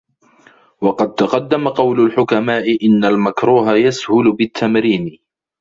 وَقَدْ 0.81 1.15
تَقَدَّمَ 1.15 1.67
قَوْلُ 1.69 1.99
الْحُكَمَاءِ 1.99 2.85
إنَّ 2.87 3.05
الْمَكْرُوهَ 3.05 3.75
يَسْهُلُ 3.75 4.31
بِالتَّمْرِينِ 4.35 5.19